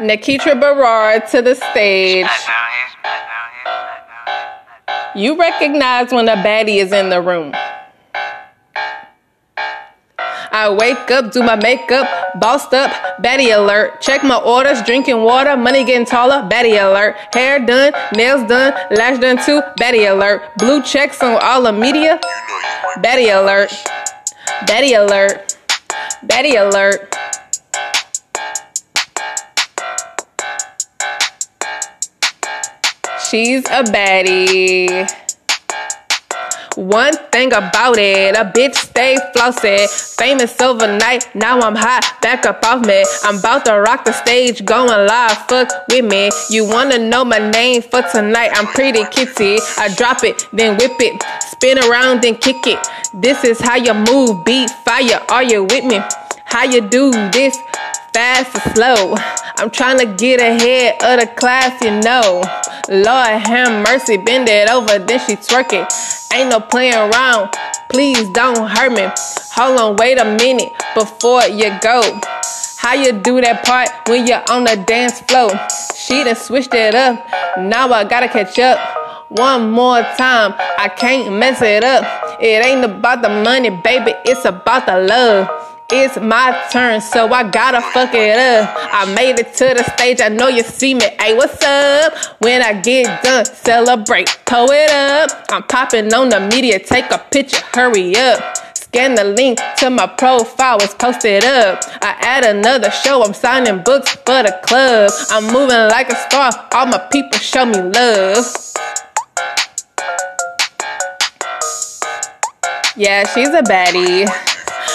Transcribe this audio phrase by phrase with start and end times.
[0.00, 2.26] Nikitra Berard to the stage.
[5.14, 7.52] You recognize when a baddie is in the room.
[10.50, 12.08] I wake up, do my makeup,
[12.40, 12.90] bossed up,
[13.22, 14.00] baddie alert.
[14.00, 17.16] Check my orders, drinking water, money getting taller, baddie alert.
[17.34, 20.42] Hair done, nails done, lash done too, baddie alert.
[20.58, 22.18] Blue checks on all the media,
[22.98, 23.70] baddie alert.
[24.66, 25.56] Baddie alert.
[26.24, 27.17] Baddie alert.
[33.30, 35.06] She's a baddie.
[36.76, 39.86] One thing about it, a bitch stay flossy.
[40.16, 43.04] Famous overnight, now I'm hot, back up off me.
[43.24, 46.30] I'm about to rock the stage, going live, fuck with me.
[46.48, 48.52] You wanna know my name for tonight?
[48.54, 49.58] I'm pretty kitty.
[49.76, 52.78] I drop it, then whip it, spin around, then kick it.
[53.12, 55.20] This is how you move, beat fire.
[55.28, 56.00] Are you with me?
[56.44, 57.58] How you do this?
[58.14, 59.14] Fast or slow?
[59.56, 62.42] I'm trying to get ahead of the class, you know.
[62.90, 65.92] Lord have mercy, bend it over, then she twerk it.
[66.32, 67.54] Ain't no playing around.
[67.90, 69.06] Please don't hurt me.
[69.52, 72.00] Hold on, wait a minute before you go.
[72.78, 75.50] How you do that part when you're on the dance floor?
[75.94, 77.26] She done switched it up.
[77.58, 78.78] Now I gotta catch up.
[79.28, 82.40] One more time, I can't mess it up.
[82.40, 85.67] It ain't about the money, baby, it's about the love.
[85.90, 88.76] It's my turn, so I gotta fuck it up.
[88.76, 91.06] I made it to the stage, I know you see me.
[91.18, 92.12] Hey, what's up?
[92.40, 95.30] When I get done, celebrate, pull it up.
[95.48, 98.58] I'm popping on the media, take a picture, hurry up.
[98.76, 101.82] Scan the link to my profile, it's posted up.
[102.02, 105.10] I add another show, I'm signing books for the club.
[105.30, 108.44] I'm moving like a star, all my people show me love.
[112.94, 114.47] Yeah, she's a baddie.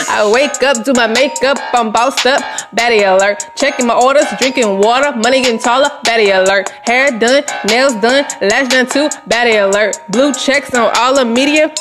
[0.10, 2.42] I wake up, do my makeup, I'm bossed up,
[2.76, 3.44] baddie alert.
[3.56, 6.70] Checking my orders, drinking water, money getting taller, baddie alert.
[6.86, 9.98] Hair done, nails done, lash done too, baddie alert.
[10.10, 11.74] Blue checks on all the media,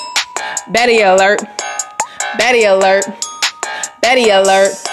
[0.71, 1.43] baddie alert.
[2.39, 3.05] Baddie alert.
[4.03, 4.92] Baddie alert.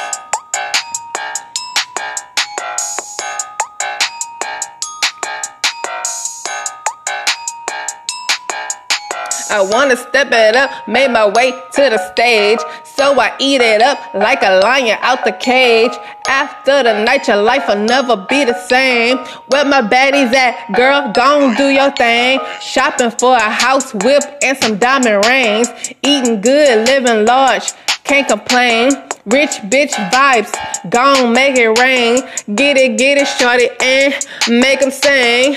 [9.52, 12.60] I wanna step it up, made my way to the stage.
[12.84, 15.92] So I eat it up like a lion out the cage.
[16.28, 19.18] After the night, your life will never be the same.
[19.48, 20.72] Where my baddies at?
[20.76, 22.40] Girl, gon' do your thing.
[22.62, 25.70] Shopping for a house, whip, and some diamond rings.
[26.04, 27.74] Eating good, living large,
[28.04, 28.92] can't complain.
[29.26, 30.52] Rich bitch vibes,
[30.90, 32.22] gon' make it rain.
[32.56, 34.14] Get it, get it, shorty, and
[34.48, 35.56] make them sing.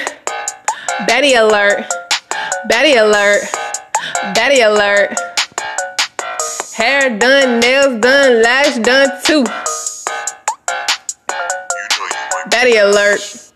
[1.06, 1.84] Baddie alert,
[2.68, 3.61] baddie alert.
[4.34, 5.18] Baddie alert.
[6.74, 9.44] Hair done, nails done, lash done too.
[12.50, 13.51] Baddie alert.